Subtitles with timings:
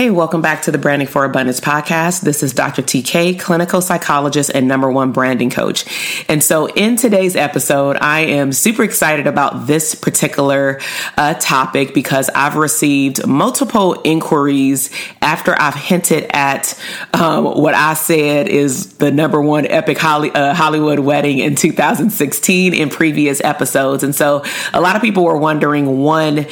[0.00, 2.22] Hey, welcome back to the Branding for Abundance podcast.
[2.22, 2.80] This is Dr.
[2.80, 5.84] TK, clinical psychologist and number one branding coach.
[6.26, 10.80] And so in today's episode, I am super excited about this particular
[11.18, 14.88] uh, topic because I've received multiple inquiries
[15.20, 16.82] after I've hinted at
[17.12, 22.72] um, what I said is the number one epic Holly, uh, Hollywood wedding in 2016
[22.72, 24.02] in previous episodes.
[24.02, 26.46] And so a lot of people were wondering one,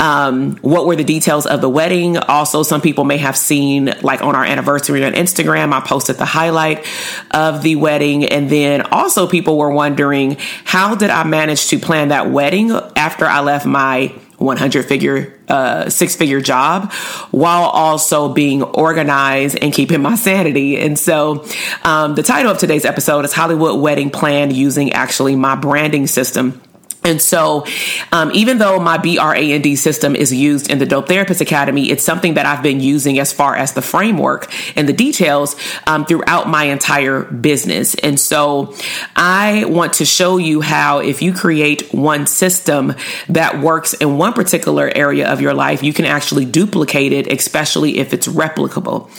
[0.00, 2.16] um, what were the details of the wedding?
[2.16, 6.16] Also, some people people may have seen, like on our anniversary on Instagram, I posted
[6.16, 6.86] the highlight
[7.32, 8.24] of the wedding.
[8.24, 13.26] And then also, people were wondering, how did I manage to plan that wedding after
[13.26, 16.92] I left my 100 figure, uh, six figure job
[17.32, 20.78] while also being organized and keeping my sanity.
[20.78, 21.44] And so,
[21.82, 26.60] um, the title of today's episode is Hollywood Wedding Plan using actually my branding system
[27.04, 27.66] and so,
[28.12, 32.34] um, even though my BRAND system is used in the Dope Therapist Academy, it's something
[32.34, 35.54] that I've been using as far as the framework and the details
[35.86, 37.94] um, throughout my entire business.
[37.96, 38.74] And so,
[39.14, 42.94] I want to show you how, if you create one system
[43.28, 47.98] that works in one particular area of your life, you can actually duplicate it, especially
[47.98, 49.10] if it's replicable.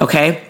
[0.00, 0.42] Okay.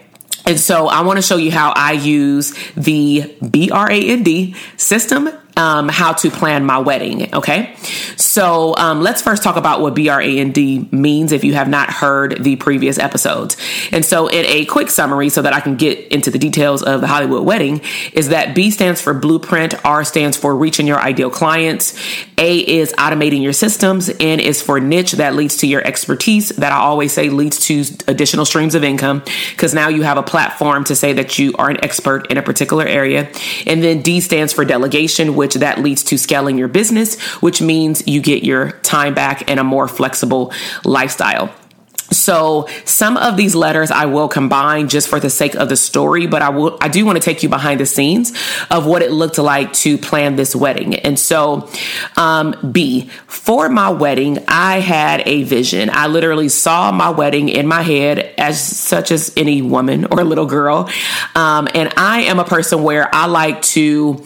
[0.45, 6.13] And so I want to show you how I use the BRAND system um, how
[6.13, 7.33] to plan my wedding.
[7.33, 7.75] Okay.
[8.15, 12.55] So um, let's first talk about what BRAND means if you have not heard the
[12.55, 13.57] previous episodes.
[13.91, 17.01] And so, in a quick summary, so that I can get into the details of
[17.01, 17.81] the Hollywood wedding,
[18.13, 21.93] is that B stands for blueprint, R stands for reaching your ideal clients,
[22.37, 26.71] A is automating your systems, N is for niche that leads to your expertise, that
[26.71, 30.83] I always say leads to additional streams of income, because now you have a platform
[30.85, 33.29] to say that you are an expert in a particular area.
[33.65, 38.07] And then D stands for delegation, which that leads to scaling your business, which means
[38.07, 41.53] you get your time back and a more flexible lifestyle.
[42.11, 46.27] So some of these letters I will combine just for the sake of the story,
[46.27, 48.31] but I will I do want to take you behind the scenes
[48.69, 50.95] of what it looked like to plan this wedding.
[50.95, 51.69] And so
[52.15, 55.89] um, B for my wedding, I had a vision.
[55.91, 60.45] I literally saw my wedding in my head as such as any woman or little
[60.45, 60.89] girl.
[61.33, 64.23] Um, and I am a person where I like to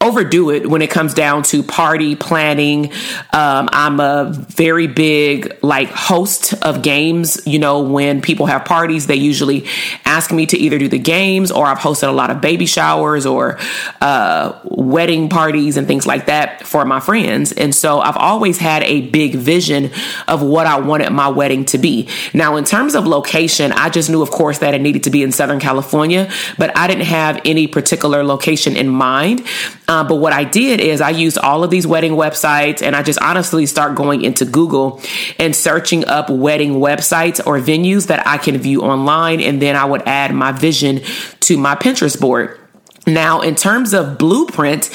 [0.00, 2.92] overdo it when it comes down to party planning.
[3.32, 7.40] Um, I'm a very big like host of games.
[7.46, 9.66] You know, when people have parties, they usually
[10.04, 13.26] ask me to either do the games or I've hosted a lot of baby showers
[13.26, 13.58] or
[14.00, 17.52] uh, wedding parties and things like that for my friends.
[17.52, 19.90] And so I've always had a big vision
[20.28, 22.08] of what I wanted my wedding to be.
[22.32, 25.22] Now, in terms of location, I just knew, of course, that it needed to be
[25.22, 29.44] in Southern California, but I didn't have any particular location in mind.
[29.88, 33.02] Uh, but what I did is I used all of these wedding websites and I
[33.02, 35.00] just honestly start going into Google
[35.38, 39.40] and searching up wedding websites or venues that I can view online.
[39.40, 41.00] And then I would add my vision
[41.40, 42.60] to my Pinterest board.
[43.06, 44.90] Now, in terms of blueprint,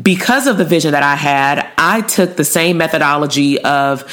[0.00, 4.04] because of the vision that I had, I took the same methodology of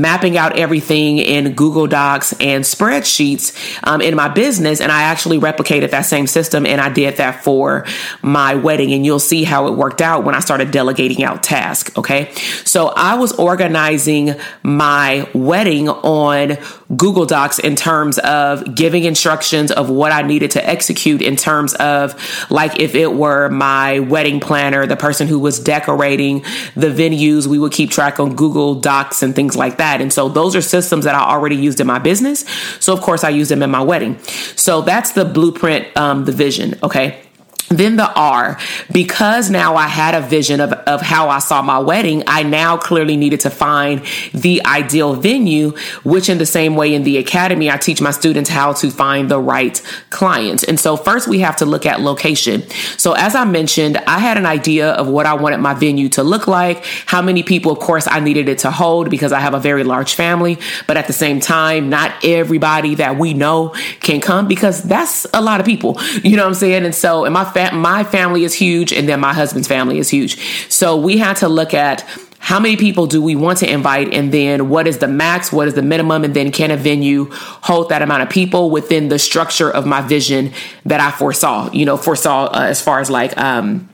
[0.00, 4.80] mapping out everything in Google Docs and spreadsheets um, in my business.
[4.80, 7.84] And I actually replicated that same system and I did that for
[8.22, 8.92] my wedding.
[8.92, 11.96] And you'll see how it worked out when I started delegating out tasks.
[11.96, 12.32] Okay.
[12.64, 16.58] So I was organizing my wedding on
[16.94, 21.74] Google Docs in terms of giving instructions of what I needed to execute in terms
[21.74, 22.14] of
[22.50, 26.42] like if it were my wedding planner, the person who was decorating
[26.74, 29.85] the venues, we would keep track on Google Docs and things like that.
[30.00, 32.44] And so those are systems that I already used in my business.
[32.80, 34.18] So of course I use them in my wedding.
[34.56, 36.74] So that's the blueprint, um, the vision.
[36.82, 37.25] Okay.
[37.68, 38.58] Then the R,
[38.92, 42.76] because now I had a vision of, of how I saw my wedding, I now
[42.76, 45.72] clearly needed to find the ideal venue,
[46.04, 49.28] which in the same way in the academy, I teach my students how to find
[49.28, 50.62] the right clients.
[50.62, 52.62] And so first we have to look at location.
[52.98, 56.22] So as I mentioned, I had an idea of what I wanted my venue to
[56.22, 59.54] look like, how many people, of course, I needed it to hold because I have
[59.54, 64.20] a very large family, but at the same time, not everybody that we know can
[64.20, 66.84] come because that's a lot of people, you know what I'm saying?
[66.84, 70.10] And so, in my fa- my family is huge and then my husband's family is
[70.10, 70.38] huge.
[70.68, 72.04] So we had to look at
[72.38, 75.66] how many people do we want to invite and then what is the max what
[75.66, 79.18] is the minimum and then can a venue hold that amount of people within the
[79.18, 80.52] structure of my vision
[80.84, 83.88] that i foresaw you know foresaw uh, as far as like um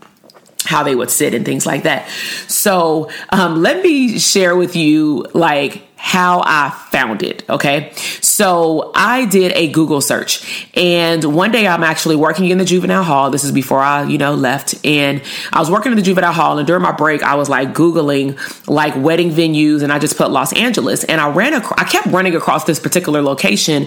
[0.65, 2.07] how they would sit and things like that
[2.47, 7.49] so um, let me share with you like how I found it.
[7.49, 7.93] Okay.
[8.21, 13.05] So I did a Google search and one day I'm actually working in the juvenile
[13.05, 13.31] hall.
[13.31, 15.23] This is before I, you know, left and
[15.53, 18.37] I was working in the juvenile hall and during my break, I was like Googling
[18.67, 22.09] like wedding venues and I just put Los Angeles and I ran, ac- I kept
[22.09, 23.87] running across this particular location.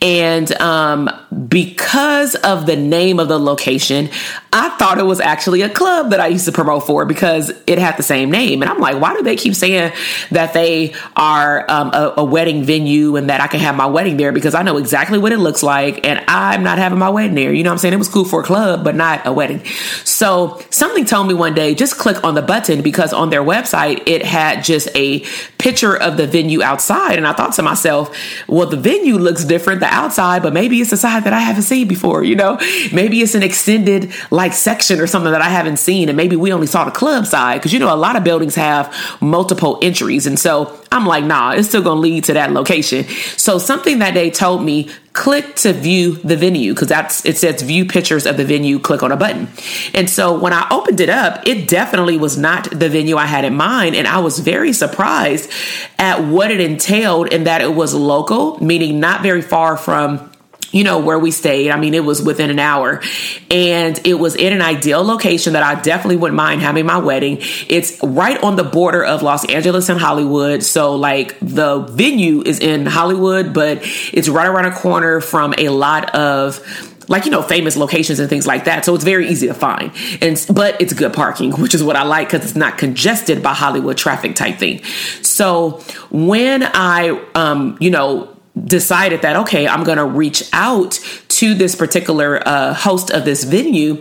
[0.00, 1.10] And, um,
[1.46, 4.08] because of the name of the location,
[4.50, 7.78] I thought it was actually a club that I used to promote for because it
[7.78, 8.62] had the same name.
[8.62, 9.92] And I'm like, why do they keep saying
[10.30, 14.16] that they are um, a, a, wedding venue and that I can have my wedding
[14.16, 17.34] there because I know exactly what it looks like and I'm not having my wedding
[17.34, 17.52] there.
[17.52, 17.94] You know what I'm saying?
[17.94, 19.64] It was cool for a club, but not a wedding.
[20.04, 24.02] So something told me one day, just click on the button because on their website,
[24.06, 25.20] it had just a
[25.58, 27.16] picture of the venue outside.
[27.18, 28.16] And I thought to myself,
[28.46, 31.62] well, the venue looks different, the outside, but maybe it's a side that I haven't
[31.62, 32.58] seen before, you know?
[32.92, 36.08] Maybe it's an extended like section or something that I haven't seen.
[36.08, 38.54] And maybe we only saw the club side because, you know, a lot of buildings
[38.54, 40.26] have multiple entries.
[40.26, 43.04] And so I'm like, nah, it's still gonna lead to that location.
[43.36, 47.60] So something that they told me, click to view the venue because that's it says
[47.62, 49.48] view pictures of the venue, click on a button.
[49.92, 53.44] And so when I opened it up, it definitely was not the venue I had
[53.44, 53.96] in mind.
[53.96, 55.50] And I was very surprised
[55.98, 60.30] at what it entailed and that it was local, meaning not very far from
[60.70, 61.70] you know, where we stayed.
[61.70, 63.02] I mean, it was within an hour
[63.50, 67.38] and it was in an ideal location that I definitely wouldn't mind having my wedding.
[67.68, 70.62] It's right on the border of Los Angeles and Hollywood.
[70.62, 73.80] So, like, the venue is in Hollywood, but
[74.12, 76.60] it's right around a corner from a lot of
[77.08, 79.90] like you know famous locations and things like that so it's very easy to find
[80.20, 83.54] and but it's good parking which is what i like because it's not congested by
[83.54, 84.82] hollywood traffic type thing
[85.22, 90.98] so when i um you know decided that okay i'm going to reach out
[91.28, 93.92] to this particular uh, host of this venue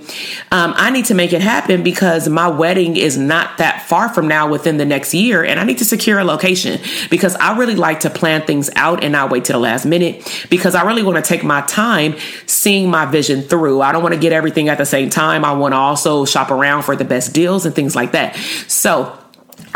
[0.52, 4.28] um, i need to make it happen because my wedding is not that far from
[4.28, 7.76] now within the next year and i need to secure a location because i really
[7.76, 11.04] like to plan things out and not wait to the last minute because i really
[11.04, 13.82] want to take my time seeing my vision through.
[13.82, 15.46] I don't want to get everything at the same time.
[15.46, 18.36] I want to also shop around for the best deals and things like that.
[18.68, 19.18] So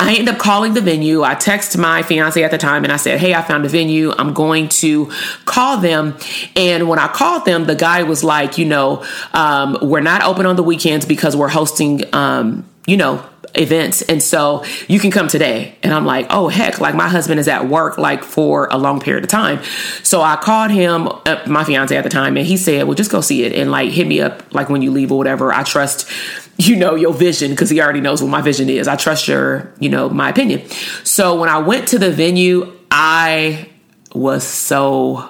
[0.02, 1.22] I end up calling the venue.
[1.22, 4.12] I text my fiance at the time and I said, Hey, I found a venue.
[4.12, 5.12] I'm going to
[5.46, 6.18] call them.
[6.56, 10.48] And when I called them, the guy was like, You know, um, we're not open
[10.48, 15.28] on the weekends because we're hosting, um, you know, events and so you can come
[15.28, 18.78] today and i'm like oh heck like my husband is at work like for a
[18.78, 19.62] long period of time
[20.04, 23.12] so i called him uh, my fiance at the time and he said well just
[23.12, 25.64] go see it and like hit me up like when you leave or whatever i
[25.64, 26.10] trust
[26.68, 28.88] you know your vision because he already knows what my vision is.
[28.88, 30.68] I trust your you know my opinion.
[31.04, 33.70] So when i went to the venue i
[34.14, 35.30] was so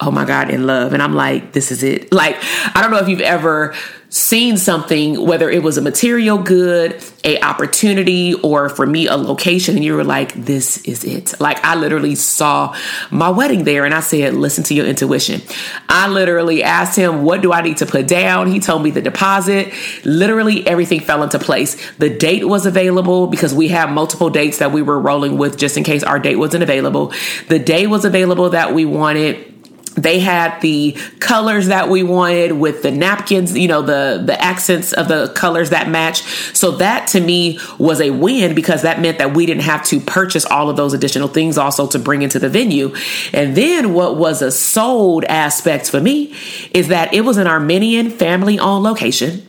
[0.00, 0.92] oh my god in love.
[0.92, 2.12] And i'm like this is it.
[2.12, 2.36] Like
[2.74, 3.74] i don't know if you've ever
[4.10, 9.76] seen something, whether it was a material good, a opportunity, or for me, a location,
[9.76, 11.38] and you were like, this is it.
[11.40, 12.74] Like I literally saw
[13.10, 15.42] my wedding there and I said, listen to your intuition.
[15.88, 18.50] I literally asked him, what do I need to put down?
[18.50, 19.72] He told me the deposit.
[20.04, 21.76] Literally everything fell into place.
[21.96, 25.76] The date was available because we have multiple dates that we were rolling with just
[25.76, 27.12] in case our date wasn't available.
[27.48, 29.57] The day was available that we wanted
[30.02, 34.92] they had the colors that we wanted with the napkins you know the the accents
[34.92, 36.22] of the colors that match.
[36.54, 40.00] So that to me was a win because that meant that we didn't have to
[40.00, 42.94] purchase all of those additional things also to bring into the venue.
[43.32, 46.34] And then what was a sold aspect for me
[46.72, 49.48] is that it was an armenian family owned location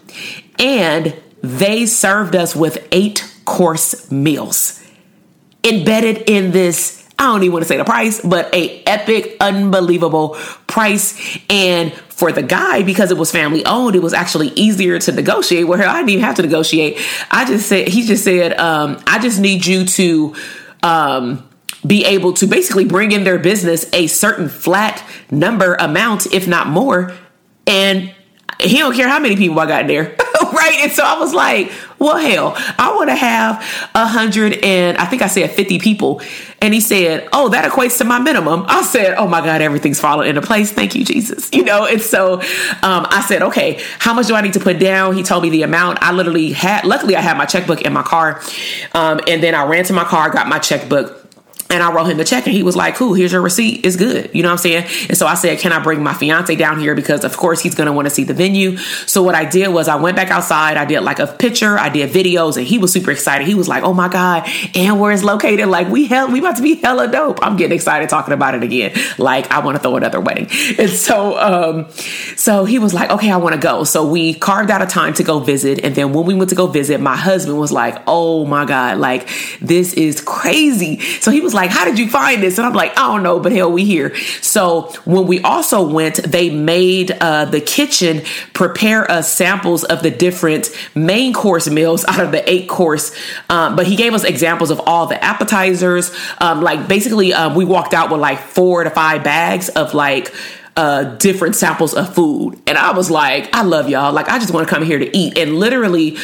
[0.57, 4.79] and they served us with eight course meals
[5.63, 10.37] embedded in this I don't even want to say the price, but a epic, unbelievable
[10.67, 11.37] price.
[11.49, 15.67] And for the guy, because it was family owned, it was actually easier to negotiate.
[15.67, 16.97] Where I didn't even have to negotiate.
[17.29, 20.35] I just said, he just said, um, I just need you to,
[20.81, 21.45] um,
[21.85, 26.67] be able to basically bring in their business a certain flat number amount, if not
[26.67, 27.13] more.
[27.67, 28.13] And
[28.59, 30.03] he don't care how many people I got there.
[30.53, 30.79] right?
[30.81, 33.61] And so I was like, well, hell, I want to have
[33.93, 36.21] a hundred and I think I said 50 people.
[36.61, 38.65] And he said, oh, that equates to my minimum.
[38.67, 40.71] I said, oh my God, everything's falling into place.
[40.71, 41.49] Thank you, Jesus.
[41.59, 44.79] You know, and so um, I said, okay, how much do I need to put
[44.79, 45.13] down?
[45.13, 45.99] He told me the amount.
[46.01, 48.41] I literally had, luckily I had my checkbook in my car.
[48.93, 51.18] Um, and then I ran to my car, got my checkbook
[51.71, 53.85] and I wrote him the check and he was like, cool, here's your receipt.
[53.85, 54.31] It's good.
[54.33, 54.85] You know what I'm saying?
[55.07, 56.95] And so I said, can I bring my fiance down here?
[56.95, 58.77] Because of course he's going to want to see the venue.
[58.77, 60.77] So what I did was I went back outside.
[60.77, 61.77] I did like a picture.
[61.77, 63.45] I did videos and he was super excited.
[63.45, 64.49] He was like, oh my God.
[64.73, 65.67] And where it's located.
[65.67, 67.37] Like we hell, we about to be hella dope.
[67.43, 68.97] I'm getting excited talking about it again.
[69.19, 70.47] Like I want to throw another wedding.
[70.79, 71.91] And so, um,
[72.37, 73.83] so he was like, okay, I want to go.
[73.83, 75.83] So we carved out a time to go visit.
[75.83, 78.97] And then when we went to go visit, my husband was like, oh my God,
[78.97, 79.27] like
[79.59, 80.99] this is crazy.
[81.19, 82.57] So he was like, like, how did you find this?
[82.57, 84.15] And I'm like, I don't know, but hell, we here.
[84.41, 88.21] So when we also went, they made uh, the kitchen
[88.53, 93.13] prepare us samples of the different main course meals out of the eight course.
[93.49, 96.15] Um, but he gave us examples of all the appetizers.
[96.39, 100.33] Um, like basically, um, we walked out with like four to five bags of like
[100.77, 102.57] uh, different samples of food.
[102.67, 104.13] And I was like, I love y'all.
[104.13, 105.37] Like, I just want to come here to eat.
[105.37, 106.17] And literally,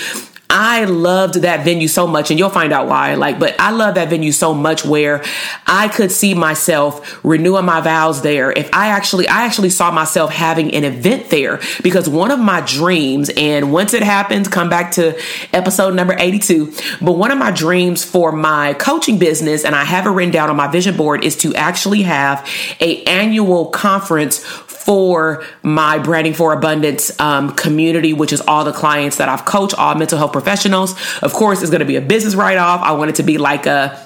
[0.49, 3.15] I loved that venue so much, and you'll find out why.
[3.15, 5.23] Like, but I love that venue so much where
[5.65, 8.51] I could see myself renewing my vows there.
[8.51, 12.61] If I actually, I actually saw myself having an event there because one of my
[12.61, 15.19] dreams, and once it happens, come back to
[15.51, 16.73] episode number 82.
[17.01, 20.49] But one of my dreams for my coaching business, and I have it written down
[20.49, 22.47] on my vision board, is to actually have
[22.79, 24.43] a annual conference
[24.85, 29.73] for my branding for abundance um, community, which is all the clients that I've coached,
[29.79, 30.93] all mental health professionals.
[31.23, 32.81] Of course, it's going to be a business write off.
[32.81, 33.99] I want it to be like a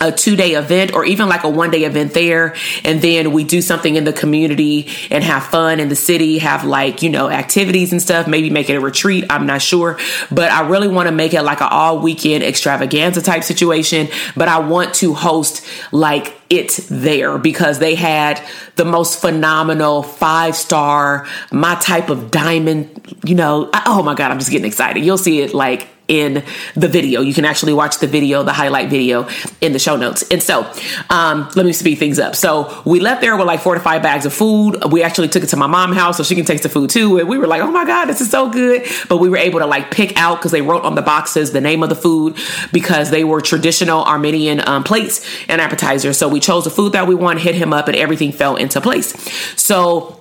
[0.00, 2.54] a two day event or even like a one day event there.
[2.84, 6.64] And then we do something in the community and have fun in the city, have
[6.64, 9.24] like, you know, activities and stuff, maybe make it a retreat.
[9.30, 9.98] I'm not sure,
[10.30, 14.08] but I really want to make it like an all weekend extravaganza type situation.
[14.36, 18.42] But I want to host like it there because they had
[18.76, 23.70] the most phenomenal five star, my type of diamond, you know.
[23.72, 25.04] I, oh my God, I'm just getting excited.
[25.04, 27.22] You'll see it like in the video.
[27.22, 29.28] You can actually watch the video, the highlight video
[29.60, 30.24] in the show notes.
[30.30, 30.70] And so,
[31.08, 32.34] um, let me speed things up.
[32.34, 34.82] So we left there with like four to five bags of food.
[34.90, 37.18] We actually took it to my mom's house so she can taste the food too.
[37.18, 38.86] And we were like, oh my God, this is so good.
[39.08, 41.60] But we were able to like pick out because they wrote on the boxes the
[41.60, 42.36] name of the food
[42.72, 46.18] because they were traditional Armenian um, plates and appetizers.
[46.18, 48.80] So we chose the food that we want, hit him up, and everything fell into
[48.80, 49.14] place.
[49.54, 50.19] So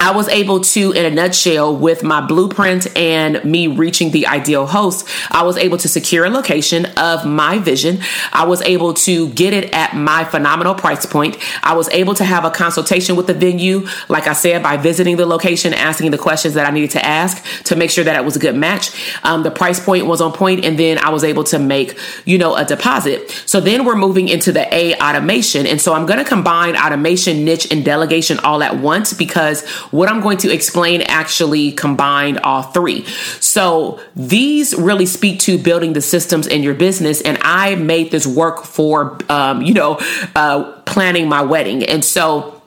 [0.00, 4.66] I was able to, in a nutshell, with my blueprint and me reaching the ideal
[4.66, 7.98] host, I was able to secure a location of my vision.
[8.32, 11.36] I was able to get it at my phenomenal price point.
[11.64, 15.16] I was able to have a consultation with the venue, like I said, by visiting
[15.16, 18.24] the location, asking the questions that I needed to ask to make sure that it
[18.24, 18.92] was a good match.
[19.24, 22.38] Um, the price point was on point, and then I was able to make, you
[22.38, 23.30] know, a deposit.
[23.46, 25.66] So then we're moving into the A automation.
[25.66, 30.08] And so I'm going to combine automation, niche, and delegation all at once because what
[30.08, 33.04] I'm going to explain actually combined all three.
[33.40, 37.20] So these really speak to building the systems in your business.
[37.20, 39.98] And I made this work for, um, you know,
[40.34, 41.84] uh, planning my wedding.
[41.84, 42.57] And so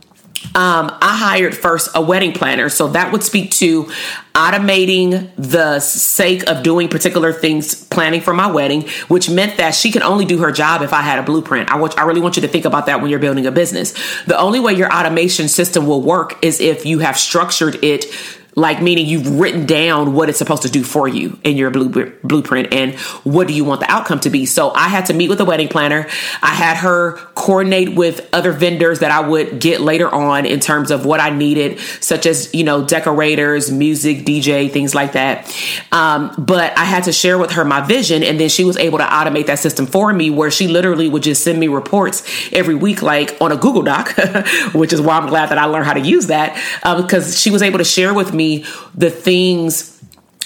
[0.56, 2.70] um, I hired first a wedding planner.
[2.70, 3.92] So that would speak to
[4.34, 9.92] automating the sake of doing particular things, planning for my wedding, which meant that she
[9.92, 11.70] could only do her job if I had a blueprint.
[11.70, 13.94] I want, I really want you to think about that when you're building a business.
[14.26, 18.06] The only way your automation system will work is if you have structured it
[18.55, 22.74] like meaning you've written down what it's supposed to do for you in your blueprint
[22.74, 24.46] and what do you want the outcome to be.
[24.46, 26.08] So i had to meet with a wedding planner.
[26.41, 30.91] I had her coordinate with other vendors that i would get later on in terms
[30.91, 35.48] of what i needed such as you know decorators music dj things like that.
[35.91, 38.98] Um, but i had to share with her my vision and then she was able
[38.98, 42.75] to automate that system for me where she literally would just send me reports every
[42.75, 44.13] week like on a google doc
[44.74, 46.55] which is why i'm glad that i learned how to use that
[46.98, 50.02] because she was able to share with me me the things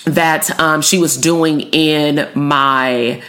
[0.06, 3.22] that um, she was doing in my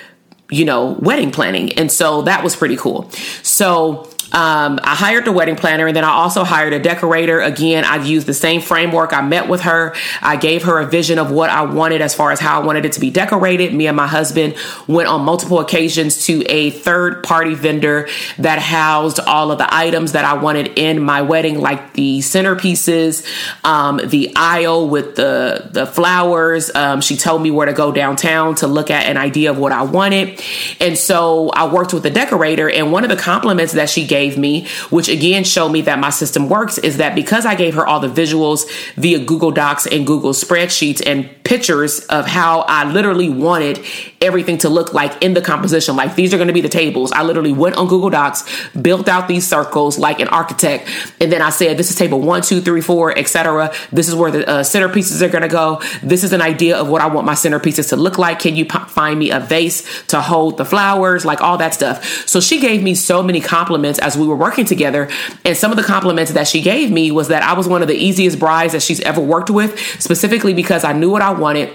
[0.51, 1.73] you know wedding planning.
[1.73, 3.11] And so that was pretty cool.
[3.43, 7.41] So um, I hired the wedding planner and then I also hired a decorator.
[7.41, 9.13] Again, I used the same framework.
[9.13, 9.95] I met with her.
[10.21, 12.85] I gave her a vision of what I wanted as far as how I wanted
[12.85, 13.73] it to be decorated.
[13.73, 14.57] Me and my husband
[14.89, 20.13] went on multiple occasions to a third party vendor that housed all of the items
[20.13, 23.25] that I wanted in my wedding, like the centerpieces,
[23.65, 26.75] um, the aisle with the, the flowers.
[26.75, 29.73] Um, she told me where to go downtown to look at an idea of what
[29.73, 30.43] I wanted.
[30.81, 34.16] And so I worked with the decorator and one of the compliments that she gave
[34.17, 37.75] gave me, which again showed me that my system works, is that because I gave
[37.75, 38.61] her all the visuals
[38.95, 43.85] via Google Docs and Google spreadsheets and pictures of how I literally wanted
[44.21, 45.95] everything to look like in the composition.
[45.95, 47.13] Like these are going to be the tables.
[47.13, 48.45] I literally went on Google Docs,
[48.89, 50.89] built out these circles like an architect,
[51.21, 53.73] and then I said, "This is table one, two, three, four, etc.
[53.93, 55.81] This is where the uh, centerpieces are going to go.
[56.03, 58.39] This is an idea of what I want my centerpieces to look like.
[58.41, 61.25] Can you p- find me a vase to hold the flowers?
[61.25, 61.97] Like all that stuff."
[62.27, 65.11] So she gave me so many compliments as we were working together,
[65.45, 67.89] and some of the compliments that she gave me was that I was one of
[67.89, 71.71] the easiest brides that she's ever worked with, specifically because I knew what I wanted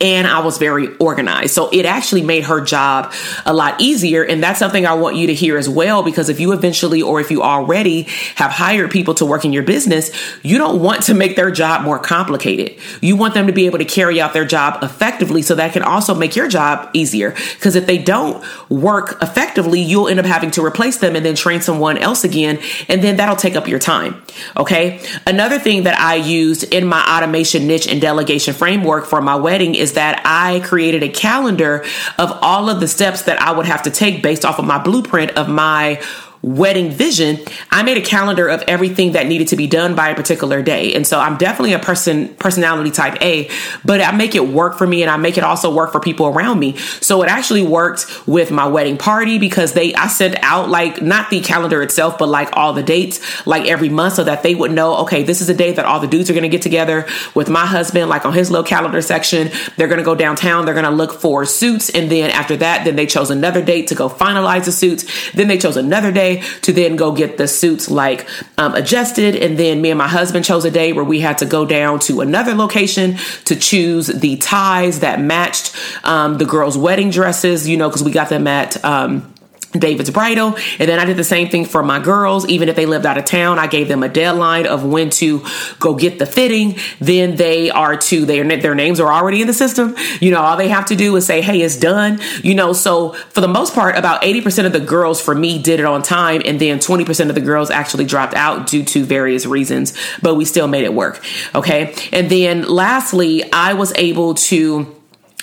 [0.00, 1.54] and I was very organized.
[1.54, 3.12] So it actually made her job
[3.44, 4.22] a lot easier.
[4.22, 7.20] And that's something I want you to hear as well, because if you eventually, or
[7.20, 8.02] if you already
[8.36, 10.10] have hired people to work in your business,
[10.42, 12.78] you don't want to make their job more complicated.
[13.00, 15.82] You want them to be able to carry out their job effectively so that can
[15.82, 17.30] also make your job easier.
[17.30, 21.34] Because if they don't work effectively, you'll end up having to replace them and then
[21.34, 22.58] train someone else again.
[22.88, 24.22] And then that'll take up your time.
[24.56, 25.00] Okay.
[25.26, 29.74] Another thing that I used in my automation niche and delegation framework for my wedding
[29.74, 31.84] is is that I created a calendar
[32.18, 34.82] of all of the steps that I would have to take based off of my
[34.82, 36.02] blueprint of my
[36.42, 37.38] wedding vision,
[37.70, 40.94] I made a calendar of everything that needed to be done by a particular day.
[40.94, 43.50] And so I'm definitely a person personality type A,
[43.84, 46.26] but I make it work for me and I make it also work for people
[46.26, 46.76] around me.
[46.76, 51.30] So it actually worked with my wedding party because they I sent out like not
[51.30, 54.72] the calendar itself, but like all the dates like every month so that they would
[54.72, 57.48] know, okay, this is a day that all the dudes are gonna get together with
[57.48, 59.50] my husband, like on his little calendar section.
[59.76, 63.06] They're gonna go downtown, they're gonna look for suits, and then after that, then they
[63.06, 65.32] chose another date to go finalize the suits.
[65.32, 68.26] Then they chose another day to then go get the suits like
[68.58, 69.36] um, adjusted.
[69.36, 71.98] And then me and my husband chose a day where we had to go down
[72.00, 77.76] to another location to choose the ties that matched um, the girls' wedding dresses, you
[77.76, 78.82] know, because we got them at.
[78.84, 79.32] Um,
[79.72, 80.56] David's Bridal.
[80.78, 82.46] And then I did the same thing for my girls.
[82.48, 85.44] Even if they lived out of town, I gave them a deadline of when to
[85.78, 86.76] go get the fitting.
[87.00, 89.94] Then they are to, their, their names are already in the system.
[90.20, 92.20] You know, all they have to do is say, hey, it's done.
[92.42, 95.80] You know, so for the most part, about 80% of the girls for me did
[95.80, 96.42] it on time.
[96.44, 100.44] And then 20% of the girls actually dropped out due to various reasons, but we
[100.44, 101.24] still made it work.
[101.54, 101.94] Okay.
[102.12, 104.95] And then lastly, I was able to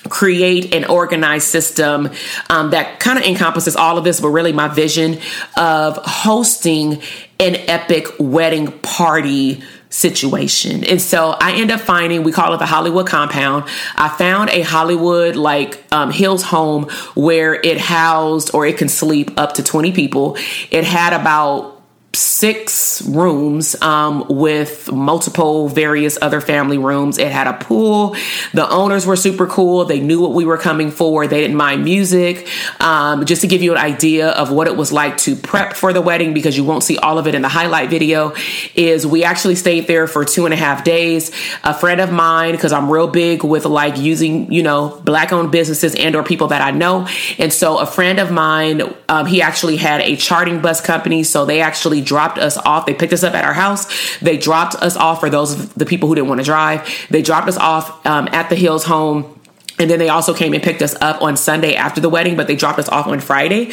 [0.10, 2.10] create an organized system
[2.50, 5.20] um, that kind of encompasses all of this, but really my vision
[5.58, 7.02] of hosting
[7.40, 9.62] an epic wedding party
[9.94, 10.84] situation.
[10.84, 13.66] And so I end up finding, we call it the Hollywood compound.
[13.96, 19.32] I found a Hollywood like um, Hills home where it housed or it can sleep
[19.38, 20.36] up to 20 people.
[20.72, 21.73] It had about
[22.16, 27.18] six rooms um, with multiple various other family rooms.
[27.18, 28.16] It had a pool.
[28.54, 29.86] The owners were super cool.
[29.86, 31.26] They knew what we were coming for.
[31.26, 32.48] They didn't mind music.
[32.80, 35.92] Um, just to give you an idea of what it was like to prep for
[35.92, 38.36] the wedding, because you won't see all of it in the highlight video,
[38.76, 41.32] is we actually stayed there for two and a half days.
[41.64, 45.52] A friend of mine, because I'm real big with like using, you know, black owned
[45.52, 47.08] businesses and or people that I know.
[47.40, 51.24] And so a friend of mine, um, he actually had a charting bus company.
[51.24, 52.86] So they actually dropped us off.
[52.86, 54.20] They picked us up at our house.
[54.20, 57.08] They dropped us off for those of the people who didn't want to drive.
[57.10, 59.40] They dropped us off um, at the Hills home.
[59.80, 62.46] And then they also came and picked us up on Sunday after the wedding, but
[62.46, 63.72] they dropped us off on Friday.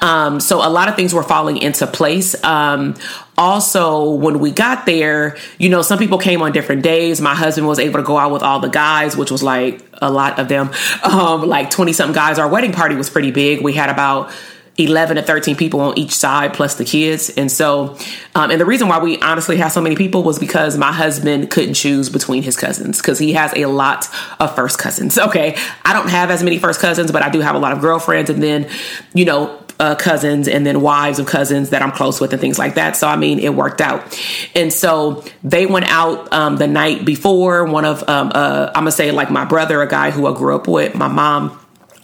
[0.00, 2.42] Um, so a lot of things were falling into place.
[2.42, 2.94] Um,
[3.36, 7.20] also, when we got there, you know, some people came on different days.
[7.20, 10.10] My husband was able to go out with all the guys, which was like a
[10.10, 10.70] lot of them,
[11.02, 12.38] um, like 20 something guys.
[12.38, 13.60] Our wedding party was pretty big.
[13.60, 14.32] We had about
[14.78, 17.96] 11 to 13 people on each side plus the kids and so
[18.34, 21.50] um, and the reason why we honestly have so many people was because my husband
[21.50, 24.08] couldn't choose between his cousins because he has a lot
[24.40, 25.54] of first cousins okay
[25.84, 28.30] i don't have as many first cousins but i do have a lot of girlfriends
[28.30, 28.68] and then
[29.12, 32.56] you know uh, cousins and then wives of cousins that I'm close with and things
[32.56, 32.94] like that.
[32.94, 34.16] So I mean, it worked out.
[34.54, 37.64] And so they went out um, the night before.
[37.64, 40.54] One of um, uh, I'm gonna say like my brother, a guy who I grew
[40.54, 41.58] up with, my mom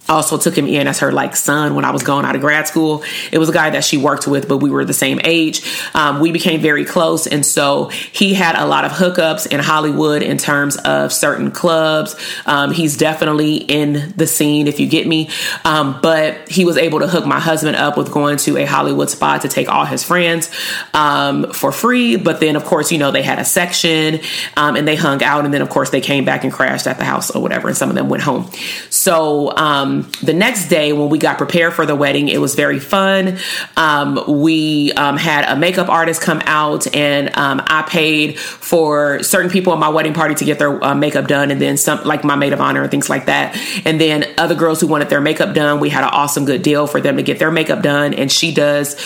[0.08, 2.66] also took him in as her like son when I was going out of grad
[2.66, 3.02] school.
[3.30, 5.62] It was a guy that she worked with, but we were the same age.
[5.94, 10.22] Um, we became very close, and so he had a lot of hookups in Hollywood
[10.22, 12.16] in terms of certain clubs.
[12.46, 15.28] Um, he's definitely in the scene, if you get me.
[15.64, 19.10] Um, but he was able to hook my husband up with going to a Hollywood
[19.10, 20.50] spot to take all his friends
[20.94, 22.16] um, for free.
[22.16, 24.20] But then, of course, you know they had a section
[24.56, 26.98] um, and they hung out, and then of course they came back and crashed at
[26.98, 28.50] the house or whatever, and some of them went home.
[28.90, 29.56] So
[29.98, 33.38] um, the next day when we got prepared for the wedding, it was very fun.
[33.76, 39.50] Um, we um, had a makeup artist come out, and um, I paid for certain
[39.50, 42.24] people at my wedding party to get their uh, makeup done, and then some like
[42.24, 43.56] my maid of honor and things like that.
[43.84, 46.86] And then other girls who wanted their makeup done, we had an awesome good deal
[46.86, 48.14] for them to get their makeup done.
[48.14, 48.96] And she does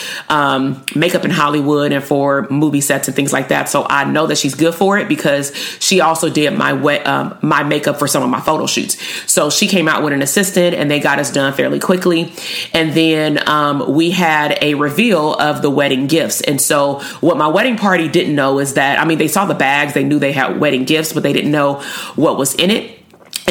[0.95, 3.69] makeup in Hollywood and for movie sets and things like that.
[3.69, 7.07] So I know that she's good for it because she also did my wet
[7.43, 8.97] my makeup for some of my photo shoots.
[9.31, 12.33] So she came out with an assistant and they got us done fairly quickly.
[12.75, 16.41] And then um, we had a reveal of the wedding gifts.
[16.41, 19.55] And so, what my wedding party didn't know is that, I mean, they saw the
[19.55, 21.81] bags, they knew they had wedding gifts, but they didn't know
[22.17, 22.99] what was in it.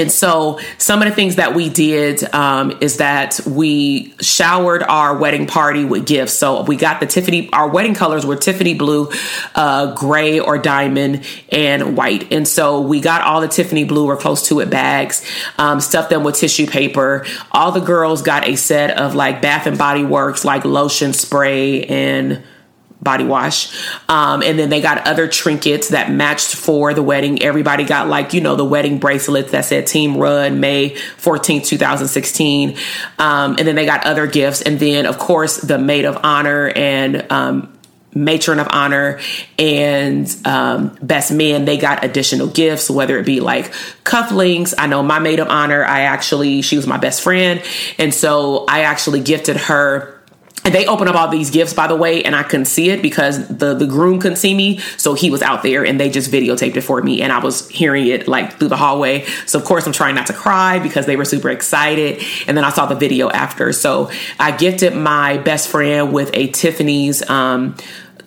[0.01, 5.15] And so, some of the things that we did um, is that we showered our
[5.15, 6.33] wedding party with gifts.
[6.33, 9.09] So, we got the Tiffany, our wedding colors were Tiffany blue,
[9.53, 12.33] uh, gray or diamond, and white.
[12.33, 15.23] And so, we got all the Tiffany blue or close to it bags,
[15.59, 17.25] um, stuffed them with tissue paper.
[17.51, 21.83] All the girls got a set of like Bath and Body Works, like lotion spray
[21.83, 22.43] and
[23.01, 23.75] body wash.
[24.07, 27.41] Um, and then they got other trinkets that matched for the wedding.
[27.41, 32.77] Everybody got like, you know, the wedding bracelets that said Team Run May 14th, 2016.
[33.17, 34.61] Um, and then they got other gifts.
[34.61, 37.77] And then, of course, the maid of honor and, um,
[38.13, 39.21] matron of honor
[39.57, 43.71] and um, best man they got additional gifts whether it be like
[44.03, 47.63] cufflinks i know my maid of honor i actually she was my best friend
[47.97, 50.20] and so i actually gifted her
[50.63, 53.01] and they opened up all these gifts, by the way, and I couldn't see it
[53.01, 56.31] because the the groom couldn't see me, so he was out there, and they just
[56.31, 59.25] videotaped it for me, and I was hearing it like through the hallway.
[59.45, 62.63] So of course I'm trying not to cry because they were super excited, and then
[62.63, 63.73] I saw the video after.
[63.73, 67.75] So I gifted my best friend with a Tiffany's um,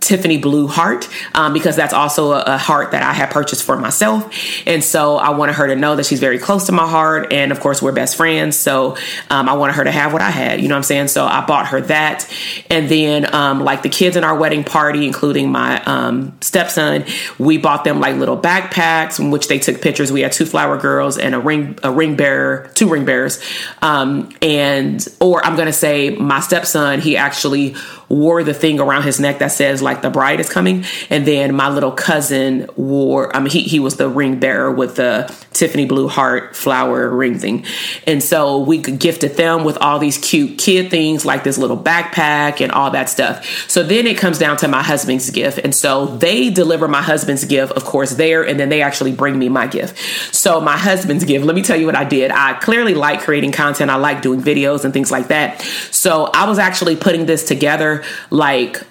[0.07, 3.77] Tiffany blue heart um, because that's also a, a, heart that I had purchased for
[3.77, 4.33] myself.
[4.67, 7.33] And so I wanted her to know that she's very close to my heart.
[7.33, 8.57] And of course, we're best friends.
[8.57, 8.97] So
[9.31, 10.61] um, I wanted her to have what I had.
[10.61, 11.09] You know what I'm saying?
[11.09, 12.31] So I bought her that.
[12.71, 17.05] And then, um, like the kids in our wedding party, including my um, stepson,
[17.39, 20.13] we bought them like little backpacks in which they took pictures.
[20.13, 23.43] We had two flower girls and a ring, a ring bearer, two ring bearers.
[23.83, 27.75] Um, and, or I'm going to say my stepson, he actually
[28.09, 30.85] wore the thing around his neck that says like the bride is coming.
[31.11, 34.97] And then my little cousin wore, I mean, he, he was the ring bearer with
[34.97, 37.65] the Tiffany blue heart flower ring thing.
[38.07, 42.61] And so we gifted them with all these cute kid things like this little backpack
[42.61, 43.71] and all that stuff.
[43.71, 45.59] So then it comes down to my husband's gift.
[45.59, 49.39] And so they deliver my husband's gift, of course, there, and then they actually bring
[49.39, 49.97] me my gift.
[50.35, 52.31] So my husband's gift, let me tell you what I did.
[52.31, 53.91] I clearly like creating content.
[53.91, 55.61] I like doing videos and things like that.
[55.91, 57.94] So I was actually putting this together
[58.31, 58.83] like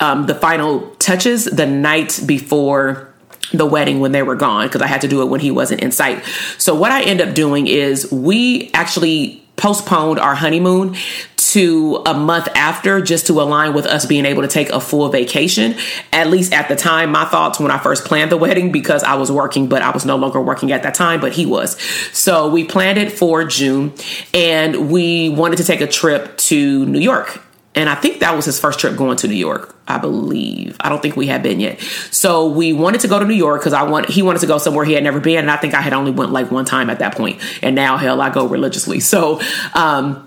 [0.00, 3.14] um, the final touches the night before
[3.52, 5.82] the wedding when they were gone because I had to do it when he wasn't
[5.82, 6.24] in sight.
[6.58, 10.96] So what I end up doing is we actually postponed our honeymoon
[11.36, 15.08] to a month after just to align with us being able to take a full
[15.08, 15.76] vacation.
[16.12, 19.14] At least at the time, my thoughts when I first planned the wedding because I
[19.14, 21.80] was working, but I was no longer working at that time, but he was.
[22.12, 23.92] So we planned it for June
[24.32, 27.43] and we wanted to take a trip to New York
[27.74, 29.74] and I think that was his first trip going to New York.
[29.86, 30.76] I believe.
[30.80, 31.78] I don't think we had been yet.
[32.10, 34.56] So we wanted to go to New York because I want he wanted to go
[34.58, 36.88] somewhere he had never been, and I think I had only went like one time
[36.88, 37.40] at that point.
[37.62, 39.00] And now, hell, I go religiously.
[39.00, 39.40] So
[39.74, 40.23] um,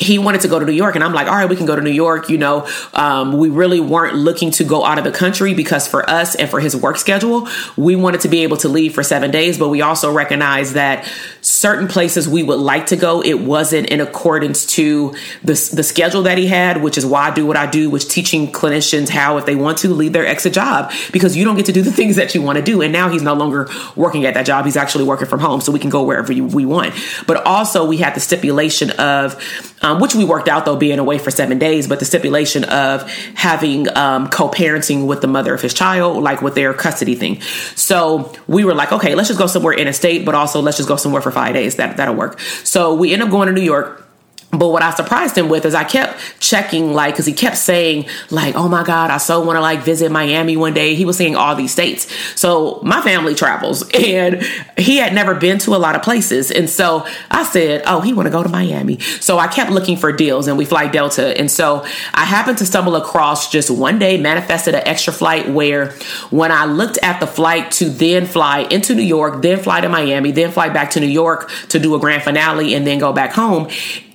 [0.00, 1.76] he wanted to go to New York, and I'm like, all right, we can go
[1.76, 2.28] to New York.
[2.28, 6.08] You know, um, we really weren't looking to go out of the country because for
[6.08, 9.30] us and for his work schedule, we wanted to be able to leave for seven
[9.30, 11.10] days, but we also recognized that
[11.42, 16.22] certain places we would like to go, it wasn't in accordance to the, the schedule
[16.22, 19.38] that he had, which is why I do what I do, which teaching clinicians how,
[19.38, 21.92] if they want to, leave their exit job because you don't get to do the
[22.00, 22.82] things that you want to do.
[22.82, 25.72] And now he's no longer working at that job; he's actually working from home, so
[25.72, 26.94] we can go wherever you, we want.
[27.26, 29.34] But also, we had the stipulation of
[29.82, 33.10] um, which we worked out though being away for seven days, but the stipulation of
[33.34, 37.40] having um, co-parenting with the mother of his child, like with their custody thing.
[37.74, 40.76] So we were like, okay, let's just go somewhere in a state, but also let's
[40.76, 41.76] just go somewhere for five days.
[41.76, 42.38] That that'll work.
[42.64, 44.06] So we end up going to New York
[44.52, 48.06] but what I surprised him with is I kept checking, like, because he kept saying,
[48.30, 50.96] like, oh my God, I so want to like visit Miami one day.
[50.96, 52.08] He was saying all these states.
[52.34, 54.42] So my family travels and
[54.76, 56.50] he had never been to a lot of places.
[56.50, 58.98] And so I said, oh, he want to go to Miami.
[58.98, 61.38] So I kept looking for deals and we fly Delta.
[61.38, 65.92] And so I happened to stumble across just one day, manifested an extra flight where
[66.30, 69.88] when I looked at the flight to then fly into New York, then fly to
[69.88, 73.12] Miami, then fly back to New York to do a grand finale and then go
[73.12, 73.68] back home,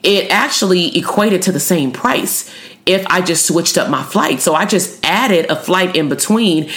[0.06, 2.50] it actually equated to the same price
[2.86, 4.42] if I just switched up my flight.
[4.42, 6.70] So I just added a flight in between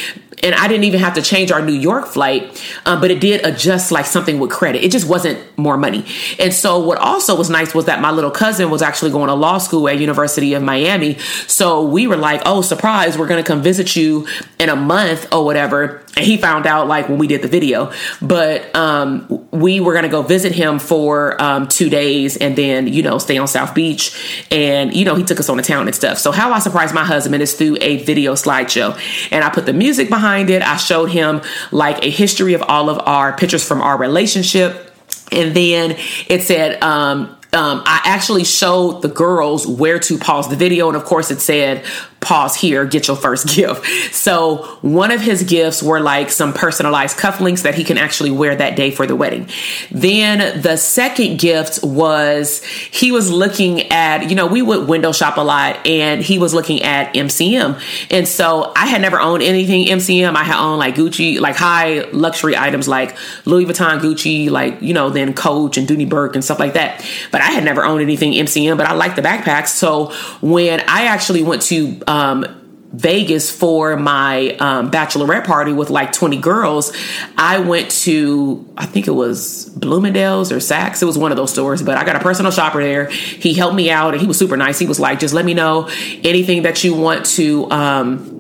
[0.43, 3.45] and I didn't even have to change our New York flight, um, but it did
[3.45, 4.85] adjust like something with credit.
[4.85, 6.05] It just wasn't more money.
[6.39, 9.35] And so what also was nice was that my little cousin was actually going to
[9.35, 11.19] law school at University of Miami.
[11.47, 14.27] So we were like, oh, surprise, we're going to come visit you
[14.59, 16.03] in a month or whatever.
[16.19, 20.05] And he found out like when we did the video, but um, we were going
[20.05, 23.75] to go visit him for um, two days and then, you know, stay on South
[23.75, 24.47] Beach.
[24.51, 26.19] And, you know, he took us on the town and stuff.
[26.19, 28.99] So how I surprised my husband is through a video slideshow.
[29.33, 30.63] And I put the music behind behind it.
[30.63, 34.93] I showed him like a history of all of our pictures from our relationship.
[35.33, 35.97] And then
[36.29, 40.89] it said, um, um, I actually showed the girls where to pause the video.
[40.89, 41.85] And of course, it said
[42.21, 44.15] pause here, get your first gift.
[44.15, 48.55] So one of his gifts were like some personalized cufflinks that he can actually wear
[48.57, 49.49] that day for the wedding.
[49.91, 55.37] Then the second gift was he was looking at, you know, we would window shop
[55.37, 57.81] a lot and he was looking at MCM.
[58.11, 60.35] And so I had never owned anything MCM.
[60.35, 64.95] I had owned like Gucci, like high luxury items like Louis Vuitton, Gucci, like, you
[64.95, 67.05] know, then Coach and Dooney Bourke and stuff like that.
[67.31, 69.69] But I had never owned anything MCM, but I liked the backpacks.
[69.69, 72.59] So when I actually went to um,
[72.93, 76.97] Vegas for my um, bachelorette party with like 20 girls,
[77.37, 81.03] I went to, I think it was Bloomingdale's or Saks.
[81.03, 83.11] It was one of those stores, but I got a personal shopper there.
[83.11, 84.79] He helped me out and he was super nice.
[84.79, 85.89] He was like, just let me know
[86.25, 88.38] anything that you want to, um,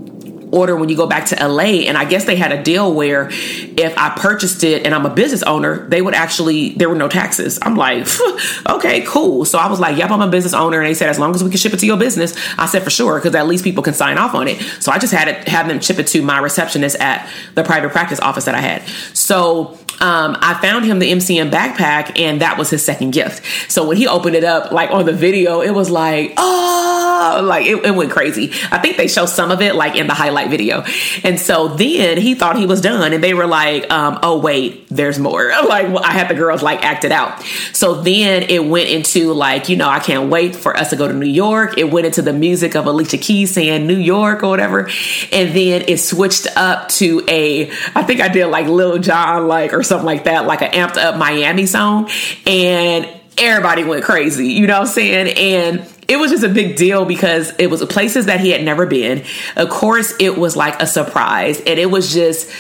[0.53, 1.87] order when you go back to LA.
[1.89, 5.15] And I guess they had a deal where if I purchased it and I'm a
[5.15, 7.59] business owner, they would actually, there were no taxes.
[7.63, 8.07] I'm like,
[8.69, 9.45] okay, cool.
[9.45, 10.81] So I was like, yep, I'm a business owner.
[10.81, 12.83] And they said, as long as we can ship it to your business, I said
[12.83, 14.61] for sure, because at least people can sign off on it.
[14.81, 17.91] So I just had it, have them ship it to my receptionist at the private
[17.91, 18.83] practice office that I had.
[19.15, 23.43] So um, I found him the MCM backpack, and that was his second gift.
[23.71, 27.67] So when he opened it up, like on the video, it was like, oh, like
[27.67, 28.53] it, it went crazy.
[28.71, 30.85] I think they show some of it like in the highlight video.
[31.25, 34.87] And so then he thought he was done, and they were like, um, oh, wait,
[34.89, 35.53] there's more.
[35.69, 37.43] Like I had the girls like act it out.
[37.73, 41.07] So then it went into like, you know, I can't wait for us to go
[41.07, 41.77] to New York.
[41.77, 44.89] It went into the music of Alicia Keys saying New York or whatever.
[45.31, 49.75] And then it switched up to a, I think I did like Lil Jon, like,
[49.75, 52.11] or something like that, like an amped up Miami song.
[52.47, 55.37] And everybody went crazy, you know what I'm saying?
[55.37, 58.87] And it was just a big deal because it was places that he had never
[58.87, 59.25] been.
[59.57, 61.59] Of course, it was like a surprise.
[61.61, 62.51] And it was just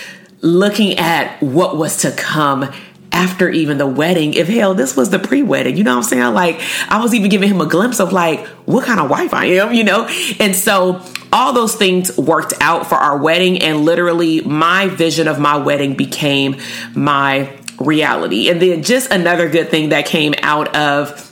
[0.40, 2.72] looking at what was to come
[3.12, 4.34] after even the wedding.
[4.34, 6.34] If hell, this was the pre wedding, you know what I'm saying?
[6.34, 9.46] Like, I was even giving him a glimpse of like what kind of wife I
[9.46, 10.08] am, you know?
[10.38, 13.62] And so all those things worked out for our wedding.
[13.62, 16.56] And literally, my vision of my wedding became
[16.94, 18.50] my reality.
[18.50, 21.27] And then just another good thing that came out of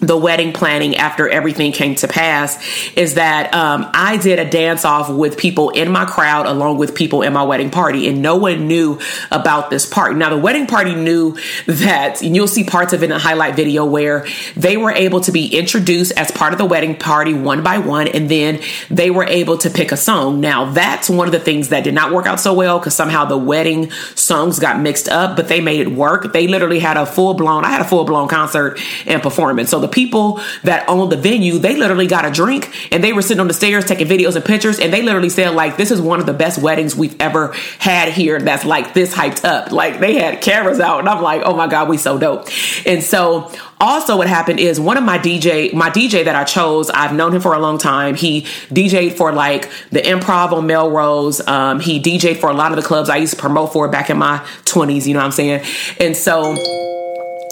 [0.00, 2.58] the wedding planning after everything came to pass
[2.96, 6.94] is that um, I did a dance off with people in my crowd along with
[6.94, 8.98] people in my wedding party, and no one knew
[9.30, 10.16] about this part.
[10.16, 11.36] Now, the wedding party knew
[11.66, 15.20] that, and you'll see parts of it in a highlight video where they were able
[15.20, 19.10] to be introduced as part of the wedding party one by one, and then they
[19.10, 20.40] were able to pick a song.
[20.40, 23.26] Now, that's one of the things that did not work out so well because somehow
[23.26, 26.32] the wedding songs got mixed up, but they made it work.
[26.32, 29.70] They literally had a full blown, I had a full blown concert and performance.
[29.70, 33.22] So the people that owned the venue, they literally got a drink and they were
[33.22, 34.78] sitting on the stairs taking videos and pictures.
[34.78, 38.12] And they literally said, like, this is one of the best weddings we've ever had
[38.12, 39.72] here that's like this hyped up.
[39.72, 41.00] Like, they had cameras out.
[41.00, 42.48] And I'm like, oh my God, we so dope.
[42.86, 46.90] And so, also what happened is one of my DJ, my DJ that I chose,
[46.90, 48.14] I've known him for a long time.
[48.14, 51.46] He DJ'd for like the improv on Melrose.
[51.46, 54.10] Um, he DJ'd for a lot of the clubs I used to promote for back
[54.10, 55.64] in my 20s, you know what I'm saying?
[55.98, 56.54] And so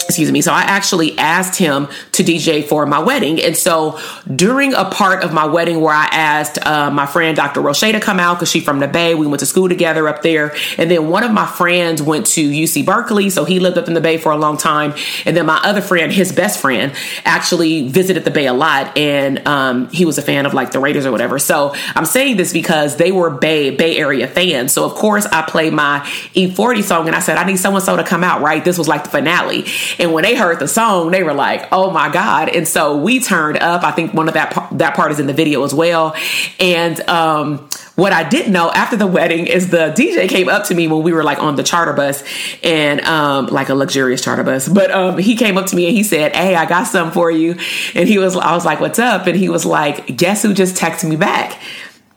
[0.09, 0.41] excuse me.
[0.41, 3.39] So I actually asked him to DJ for my wedding.
[3.39, 3.99] And so
[4.35, 7.61] during a part of my wedding where I asked uh, my friend Dr.
[7.61, 10.23] Roche to come out because she's from the Bay, we went to school together up
[10.23, 10.55] there.
[10.79, 13.29] And then one of my friends went to UC Berkeley.
[13.29, 14.95] So he lived up in the Bay for a long time.
[15.27, 16.91] And then my other friend, his best friend,
[17.23, 18.97] actually visited the Bay a lot.
[18.97, 21.37] And um, he was a fan of like the Raiders or whatever.
[21.37, 24.73] So I'm saying this because they were Bay, Bay Area fans.
[24.73, 25.99] So of course I played my
[26.33, 28.65] E-40 song and I said, I need so and so to come out, right?
[28.65, 29.65] This was like the finale.
[29.99, 33.19] And when they heard the song, they were like, "Oh my god!" And so we
[33.19, 33.83] turned up.
[33.83, 36.15] I think one of that that part is in the video as well.
[36.59, 40.75] And um, what I didn't know after the wedding is the DJ came up to
[40.75, 42.23] me when we were like on the charter bus
[42.63, 44.69] and um, like a luxurious charter bus.
[44.69, 47.29] But um, he came up to me and he said, "Hey, I got something for
[47.29, 47.57] you."
[47.93, 50.77] And he was, I was like, "What's up?" And he was like, "Guess who just
[50.77, 51.59] texted me back?"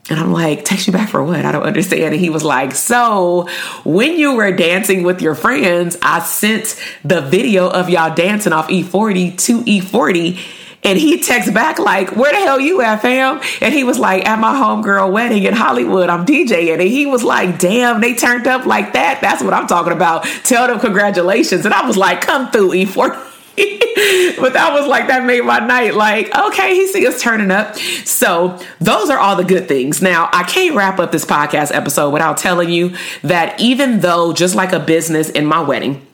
[0.09, 1.45] And I'm like, text you back for what?
[1.45, 2.13] I don't understand.
[2.13, 3.47] And he was like, so
[3.85, 8.69] when you were dancing with your friends, I sent the video of y'all dancing off
[8.69, 10.39] E-40 to E-40.
[10.85, 13.39] And he texts back like, where the hell you at, fam?
[13.61, 16.73] And he was like, at my homegirl wedding in Hollywood, I'm DJing.
[16.73, 19.21] And he was like, damn, they turned up like that.
[19.21, 20.25] That's what I'm talking about.
[20.43, 21.63] Tell them congratulations.
[21.63, 23.32] And I was like, come through, E-40.
[24.39, 27.75] but that was like that made my night like okay he see us turning up.
[27.77, 30.01] So those are all the good things.
[30.01, 34.55] Now i can't wrap up this podcast episode without telling you that even though just
[34.55, 36.05] like a business in my wedding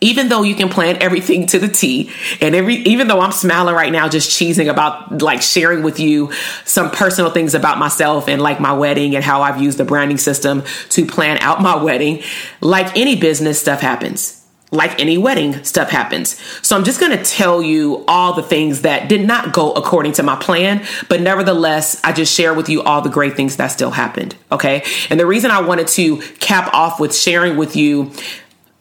[0.00, 3.74] even though you can plan everything to the T, and every even though I'm smiling
[3.74, 6.32] right now, just cheesing about like sharing with you
[6.64, 10.18] some personal things about myself and like my wedding and how I've used the branding
[10.18, 12.22] system to plan out my wedding,
[12.60, 14.39] like any business stuff happens
[14.72, 16.40] like any wedding, stuff happens.
[16.62, 20.12] So I'm just going to tell you all the things that did not go according
[20.12, 23.68] to my plan, but nevertheless, I just share with you all the great things that
[23.68, 24.36] still happened.
[24.52, 24.84] Okay.
[25.08, 28.12] And the reason I wanted to cap off with sharing with you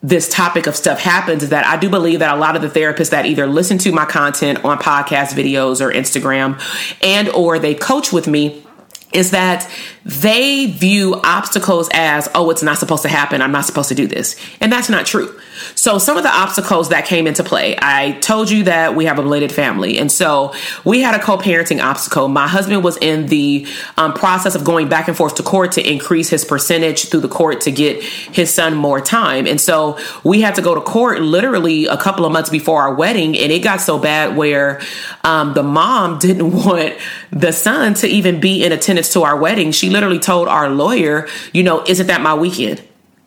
[0.01, 2.69] this topic of stuff happens is that I do believe that a lot of the
[2.69, 6.61] therapists that either listen to my content on podcast videos or Instagram
[7.03, 8.65] and or they coach with me
[9.11, 9.69] is that
[10.05, 13.41] they view obstacles as, oh, it's not supposed to happen.
[13.41, 14.35] I'm not supposed to do this.
[14.59, 15.39] And that's not true.
[15.75, 19.19] So, some of the obstacles that came into play, I told you that we have
[19.19, 19.97] a blended family.
[19.97, 20.53] And so,
[20.85, 22.27] we had a co parenting obstacle.
[22.27, 23.67] My husband was in the
[23.97, 27.29] um, process of going back and forth to court to increase his percentage through the
[27.29, 29.45] court to get his son more time.
[29.45, 32.93] And so, we had to go to court literally a couple of months before our
[32.93, 33.37] wedding.
[33.37, 34.81] And it got so bad where
[35.23, 36.97] um, the mom didn't want
[37.31, 39.71] the son to even be in attendance to our wedding.
[39.71, 42.83] She literally told our lawyer, you know, isn't that my weekend?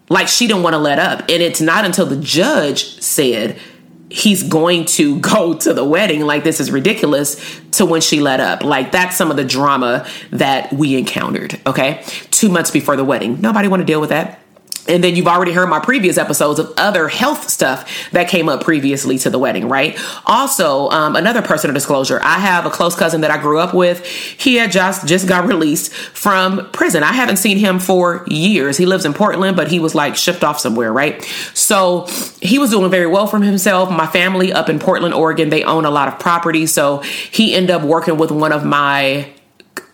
[0.09, 1.21] Like she didn't want to let up.
[1.21, 3.59] And it's not until the judge said
[4.11, 8.41] he's going to go to the wedding, like this is ridiculous, to when she let
[8.41, 8.63] up.
[8.63, 12.05] Like that's some of the drama that we encountered, okay?
[12.31, 13.41] Two months before the wedding.
[13.41, 14.42] Nobody want to deal with that.
[14.89, 18.65] And then you've already heard my previous episodes of other health stuff that came up
[18.65, 19.99] previously to the wedding, right?
[20.27, 22.21] Also, um, another personal disclosure.
[22.23, 24.05] I have a close cousin that I grew up with.
[24.07, 27.03] He had just, just got released from prison.
[27.03, 28.77] I haven't seen him for years.
[28.77, 31.23] He lives in Portland, but he was like shipped off somewhere, right?
[31.55, 32.07] So
[32.41, 33.91] he was doing very well from himself.
[33.91, 36.67] My family up in Portland, Oregon, they own a lot of property.
[36.67, 36.99] So
[37.31, 39.33] he ended up working with one of my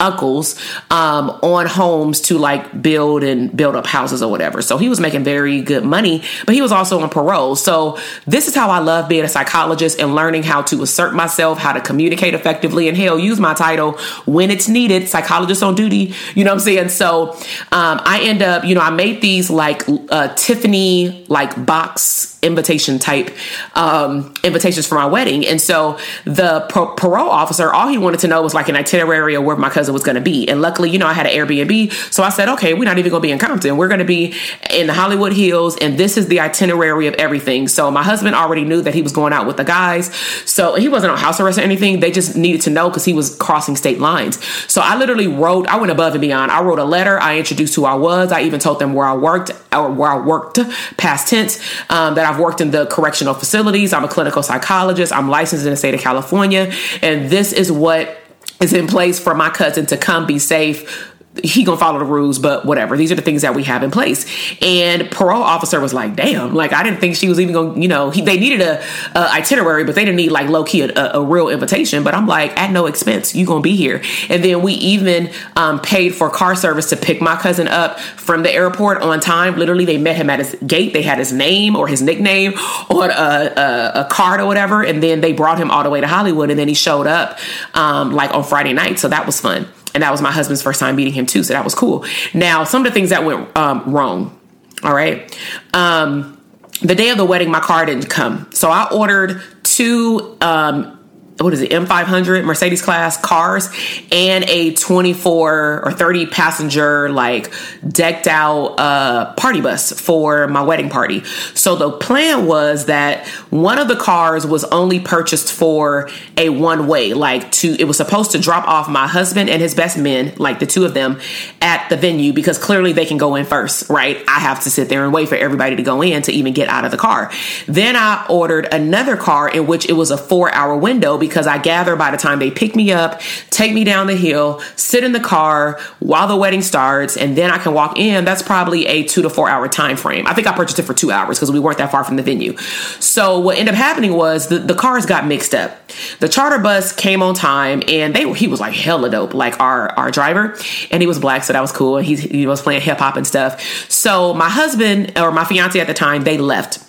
[0.00, 0.58] uncles
[0.90, 4.62] um, on homes to like build and build up houses or whatever.
[4.62, 7.56] So he was making very good money, but he was also on parole.
[7.56, 11.58] So this is how I love being a psychologist and learning how to assert myself,
[11.58, 13.92] how to communicate effectively, and hell, use my title
[14.26, 15.08] when it's needed.
[15.08, 16.14] Psychologist on duty.
[16.34, 16.88] You know what I'm saying?
[16.90, 17.32] So
[17.72, 22.98] um, I end up, you know, I made these like uh, Tiffany like box invitation
[22.98, 23.30] type
[23.74, 25.44] um, invitations for my wedding.
[25.46, 29.34] And so the pro- parole officer, all he wanted to know was like an itinerary
[29.34, 30.48] of where my cousin was going to be.
[30.48, 31.92] And luckily, you know, I had an Airbnb.
[32.12, 33.76] So I said, okay, we're not even going to be in Compton.
[33.76, 34.34] We're going to be
[34.70, 35.76] in the Hollywood Hills.
[35.78, 37.68] And this is the itinerary of everything.
[37.68, 40.14] So my husband already knew that he was going out with the guys.
[40.44, 42.00] So he wasn't on house arrest or anything.
[42.00, 44.42] They just needed to know because he was crossing state lines.
[44.70, 46.50] So I literally wrote, I went above and beyond.
[46.50, 47.18] I wrote a letter.
[47.20, 48.32] I introduced who I was.
[48.32, 50.58] I even told them where I worked or where I worked
[50.96, 51.58] past tense
[51.90, 53.92] um, that I've worked in the correctional facilities.
[53.92, 55.12] I'm a clinical psychologist.
[55.12, 56.72] I'm licensed in the state of California.
[57.02, 58.16] And this is what
[58.60, 62.38] is in place for my cousin to come be safe he gonna follow the rules,
[62.38, 62.96] but whatever.
[62.96, 64.26] These are the things that we have in place.
[64.62, 67.88] And parole officer was like, "Damn!" Like I didn't think she was even gonna, you
[67.88, 68.82] know, he, they needed a,
[69.14, 72.02] a, itinerary, but they didn't need like low key a, a, real invitation.
[72.02, 74.02] But I'm like, at no expense, you gonna be here.
[74.28, 78.42] And then we even um, paid for car service to pick my cousin up from
[78.42, 79.56] the airport on time.
[79.56, 80.92] Literally, they met him at his gate.
[80.92, 82.52] They had his name or his nickname
[82.88, 86.06] on a, a, card or whatever, and then they brought him all the way to
[86.06, 86.50] Hollywood.
[86.50, 87.38] And then he showed up
[87.74, 90.80] um, like on Friday night, so that was fun and that was my husband's first
[90.80, 93.56] time meeting him too so that was cool now some of the things that went
[93.56, 94.38] um, wrong
[94.82, 95.36] all right
[95.74, 96.38] um,
[96.80, 98.48] the day of the wedding, my car didn't come.
[98.52, 100.97] So I ordered two um,
[101.40, 103.68] what is it, M500 Mercedes class cars
[104.10, 107.52] and a 24 or 30 passenger, like
[107.86, 111.22] decked out uh, party bus for my wedding party.
[111.54, 116.88] So the plan was that one of the cars was only purchased for a one
[116.88, 120.34] way, like to, it was supposed to drop off my husband and his best men,
[120.38, 121.20] like the two of them,
[121.62, 124.22] at the venue because clearly they can go in first, right?
[124.26, 126.68] I have to sit there and wait for everybody to go in to even get
[126.68, 127.30] out of the car.
[127.66, 131.58] Then I ordered another car in which it was a four hour window because I
[131.58, 133.20] gather by the time they pick me up,
[133.50, 137.50] take me down the hill, sit in the car while the wedding starts, and then
[137.50, 140.26] I can walk in, that's probably a two to four hour time frame.
[140.26, 142.22] I think I purchased it for two hours because we weren't that far from the
[142.22, 142.56] venue.
[143.00, 145.78] So what ended up happening was the, the cars got mixed up.
[146.20, 149.90] The charter bus came on time and they he was like hella dope, like our
[149.98, 150.56] our driver,
[150.90, 151.98] and he was black, so that was cool.
[151.98, 153.60] He he was playing hip hop and stuff.
[153.90, 156.87] So my husband or my fiance at the time, they left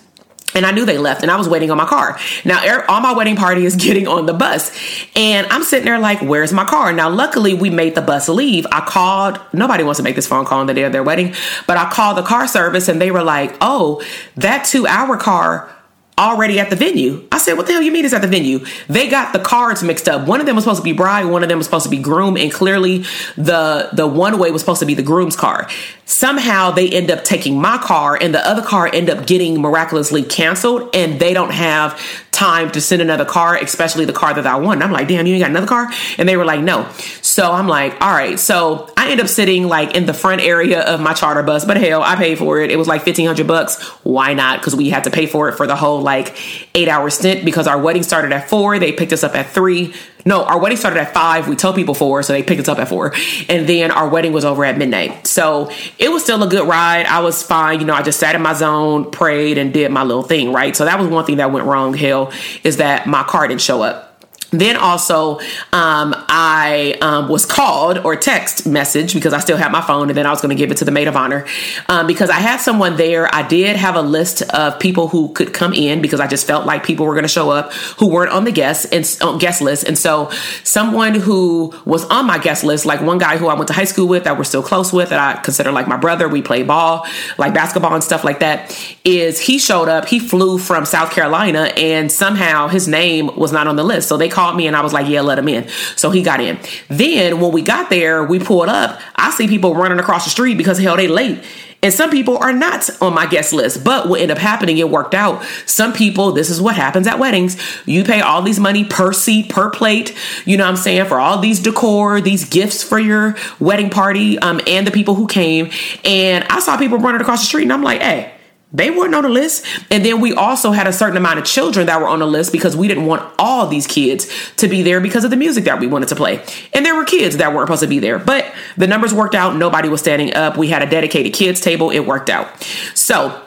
[0.56, 2.20] and I knew they left and I was waiting on my car.
[2.46, 4.72] Now, er, all my wedding party is getting on the bus.
[5.16, 6.92] And I'm sitting there like, where's my car?
[6.94, 8.66] Now, luckily, we made the bus leave.
[8.72, 11.34] I called, nobody wants to make this phone call on the day of their wedding,
[11.68, 14.04] but I called the car service and they were like, oh,
[14.36, 15.74] that two hour car
[16.20, 17.26] already at the venue.
[17.32, 18.66] I said, What the hell you mean it's at the venue?
[18.88, 20.28] They got the cards mixed up.
[20.28, 21.98] One of them was supposed to be bride, one of them was supposed to be
[21.98, 23.06] groom, and clearly
[23.38, 25.68] the the one way was supposed to be the groom's car.
[26.06, 30.24] Somehow they end up taking my car and the other car end up getting miraculously
[30.24, 32.02] canceled and they don't have
[32.40, 34.82] time to send another car, especially the car that I want.
[34.82, 35.92] I'm like, damn, you ain't got another car?
[36.18, 36.90] And they were like, no.
[37.22, 38.40] So I'm like, all right.
[38.40, 41.76] So I end up sitting like in the front area of my charter bus, but
[41.76, 42.72] hell, I paid for it.
[42.72, 43.84] It was like 1500 bucks.
[44.04, 44.60] Why not?
[44.60, 46.34] Because we had to pay for it for the whole like
[46.76, 48.80] eight hour stint because our wedding started at four.
[48.80, 49.94] They picked us up at three.
[50.30, 51.48] No, our wedding started at five.
[51.48, 53.16] We told people four, so they picked us up at four.
[53.50, 55.26] And then our wedding was over at midnight.
[55.26, 57.08] So it was still a good ride.
[57.08, 57.80] I was fine.
[57.80, 60.76] You know, I just sat in my zone, prayed, and did my little thing, right?
[60.76, 62.32] So that was one thing that went wrong, Hill,
[62.64, 64.09] is that my car didn't show up.
[64.52, 65.40] Then also,
[65.72, 70.18] um, I um, was called or text message because I still had my phone, and
[70.18, 71.46] then I was going to give it to the maid of honor
[71.88, 73.34] um, because I had someone there.
[73.34, 76.66] I did have a list of people who could come in because I just felt
[76.66, 79.04] like people were going to show up who weren't on the guest and
[79.40, 80.32] guest list, and so
[80.64, 83.84] someone who was on my guest list, like one guy who I went to high
[83.84, 86.28] school with, that we're still close with, that I consider like my brother.
[86.28, 87.06] We play ball,
[87.38, 88.76] like basketball and stuff like that.
[89.06, 90.08] Is he showed up?
[90.08, 94.18] He flew from South Carolina, and somehow his name was not on the list, so
[94.18, 95.68] they called me and I was like, yeah, let him in.
[95.98, 96.58] So he got in.
[96.88, 99.02] Then when we got there, we pulled up.
[99.18, 101.44] I see people running across the street because hell, they late.
[101.84, 103.84] And some people are not on my guest list.
[103.84, 105.44] But what ended up happening, it worked out.
[105.66, 107.58] Some people, this is what happens at weddings.
[107.86, 110.16] You pay all these money per seat, per plate,
[110.46, 114.40] you know what I'm saying, for all these decor, these gifts for your wedding party,
[114.40, 115.70] um, and the people who came.
[116.06, 118.34] And I saw people running across the street and I'm like, hey,
[118.72, 119.66] they weren't on the list.
[119.90, 122.52] And then we also had a certain amount of children that were on the list
[122.52, 125.80] because we didn't want all these kids to be there because of the music that
[125.80, 126.44] we wanted to play.
[126.74, 129.56] And there were kids that weren't supposed to be there, but the numbers worked out.
[129.56, 130.58] Nobody was standing up.
[130.58, 131.90] We had a dedicated kids table.
[131.90, 132.64] It worked out.
[132.94, 133.42] So,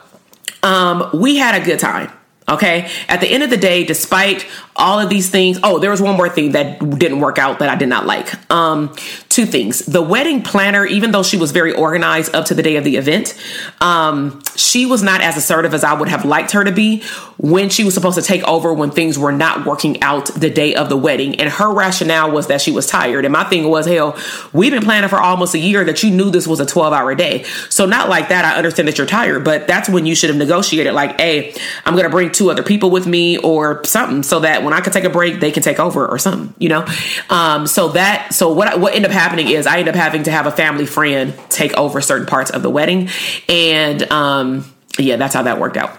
[0.63, 2.13] um, we had a good time.
[2.53, 2.91] Okay.
[3.09, 4.47] At the end of the day, despite
[4.77, 7.69] all of these things, oh, there was one more thing that didn't work out that
[7.69, 8.51] I did not like.
[8.51, 8.95] Um,
[9.29, 9.81] two things.
[9.81, 12.97] The wedding planner, even though she was very organized up to the day of the
[12.97, 13.39] event,
[13.81, 17.03] um, she was not as assertive as I would have liked her to be
[17.39, 20.75] when she was supposed to take over when things were not working out the day
[20.75, 21.41] of the wedding.
[21.41, 23.25] And her rationale was that she was tired.
[23.25, 24.19] And my thing was, hell,
[24.53, 27.15] we've been planning for almost a year that you knew this was a 12 hour
[27.15, 27.45] day.
[27.69, 28.45] So, not like that.
[28.45, 31.95] I understand that you're tired, but that's when you should have negotiated, like, hey, I'm
[31.95, 34.93] going to bring two other people with me or something so that when I can
[34.93, 36.87] take a break, they can take over or something, you know?
[37.31, 40.31] Um, so that, so what, what ended up happening is I ended up having to
[40.31, 43.09] have a family friend take over certain parts of the wedding.
[43.49, 45.99] And, um, yeah, that's how that worked out.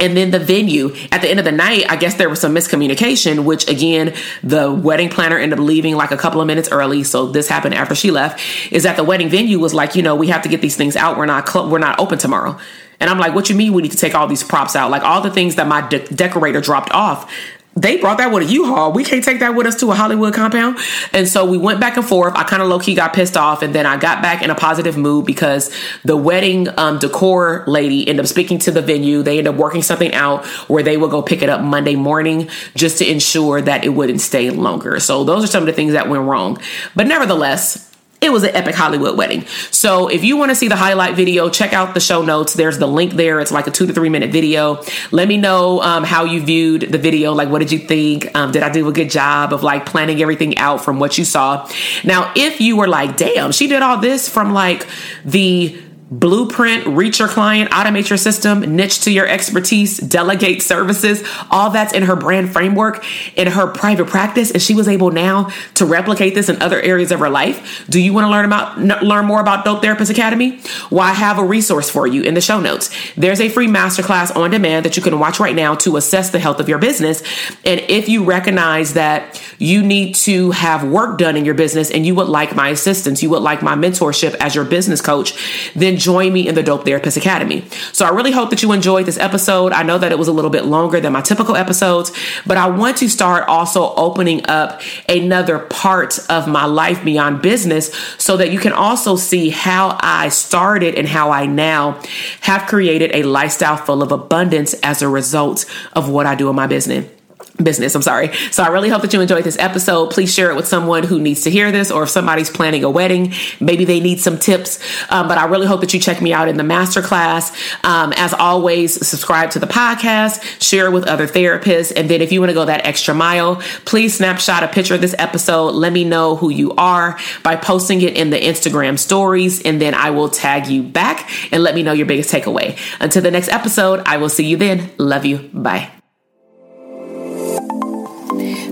[0.00, 2.54] And then the venue at the end of the night, I guess there was some
[2.54, 7.04] miscommunication, which again, the wedding planner ended up leaving like a couple of minutes early.
[7.04, 8.40] So this happened after she left
[8.72, 10.96] is that the wedding venue was like, you know, we have to get these things
[10.96, 11.18] out.
[11.18, 12.58] We're not, cl- we're not open tomorrow.
[13.00, 14.90] And I'm like, what you mean we need to take all these props out?
[14.90, 17.32] Like all the things that my de- decorator dropped off,
[17.76, 18.92] they brought that with a U-Haul.
[18.92, 20.78] We can't take that with us to a Hollywood compound.
[21.12, 22.34] And so we went back and forth.
[22.34, 23.62] I kind of low key got pissed off.
[23.62, 25.74] And then I got back in a positive mood because
[26.04, 29.22] the wedding um, decor lady ended up speaking to the venue.
[29.22, 32.48] They ended up working something out where they would go pick it up Monday morning
[32.74, 34.98] just to ensure that it wouldn't stay longer.
[34.98, 36.58] So those are some of the things that went wrong.
[36.96, 37.89] But nevertheless,
[38.20, 39.46] it was an epic Hollywood wedding.
[39.70, 42.52] So if you want to see the highlight video, check out the show notes.
[42.52, 43.40] There's the link there.
[43.40, 44.82] It's like a two to three minute video.
[45.10, 47.32] Let me know um, how you viewed the video.
[47.32, 48.34] Like, what did you think?
[48.36, 51.24] Um, did I do a good job of like planning everything out from what you
[51.24, 51.68] saw?
[52.04, 54.86] Now, if you were like, damn, she did all this from like
[55.24, 55.80] the
[56.10, 61.22] blueprint, reach your client, automate your system, niche to your expertise, delegate services.
[61.50, 63.04] All that's in her brand framework
[63.36, 64.50] in her private practice.
[64.50, 67.86] And she was able now to replicate this in other areas of her life.
[67.88, 70.60] Do you want to learn about, learn more about Dope Therapist Academy?
[70.90, 72.90] Well, I have a resource for you in the show notes.
[73.14, 76.40] There's a free masterclass on demand that you can watch right now to assess the
[76.40, 77.22] health of your business.
[77.64, 82.04] And if you recognize that you need to have work done in your business and
[82.04, 85.99] you would like my assistance, you would like my mentorship as your business coach, then
[86.00, 87.64] join me in the Dope Therapist Academy.
[87.92, 89.72] So I really hope that you enjoyed this episode.
[89.72, 92.12] I know that it was a little bit longer than my typical episodes,
[92.46, 97.94] but I want to start also opening up another part of my life beyond business
[98.18, 102.00] so that you can also see how I started and how I now
[102.40, 106.56] have created a lifestyle full of abundance as a result of what I do in
[106.56, 107.19] my business
[107.62, 107.94] business.
[107.94, 108.34] I'm sorry.
[108.50, 110.10] So I really hope that you enjoyed this episode.
[110.10, 112.90] Please share it with someone who needs to hear this, or if somebody's planning a
[112.90, 114.78] wedding, maybe they need some tips.
[115.10, 117.52] Um, but I really hope that you check me out in the masterclass.
[117.84, 122.40] Um, as always, subscribe to the podcast, share with other therapists, and then if you
[122.40, 125.70] want to go that extra mile, please snapshot a picture of this episode.
[125.70, 129.94] Let me know who you are by posting it in the Instagram stories, and then
[129.94, 132.78] I will tag you back and let me know your biggest takeaway.
[133.00, 134.90] Until the next episode, I will see you then.
[134.98, 135.38] Love you.
[135.52, 135.99] Bye.